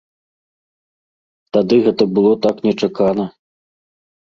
[1.59, 3.31] Тады гэта было так нечакана.